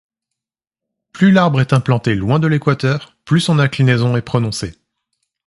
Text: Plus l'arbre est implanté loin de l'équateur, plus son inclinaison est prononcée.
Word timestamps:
Plus 1.11 1.31
l'arbre 1.31 1.61
est 1.61 1.73
implanté 1.73 2.15
loin 2.15 2.39
de 2.39 2.47
l'équateur, 2.47 3.15
plus 3.23 3.39
son 3.39 3.59
inclinaison 3.59 4.17
est 4.17 4.23
prononcée. 4.23 4.73